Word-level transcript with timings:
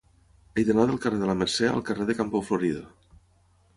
He 0.55 0.63
d'anar 0.69 0.85
del 0.91 0.97
carrer 1.03 1.19
de 1.21 1.29
la 1.31 1.35
Mercè 1.41 1.69
al 1.73 1.85
carrer 1.91 2.09
de 2.11 2.17
Campo 2.23 2.45
Florido. 2.49 2.83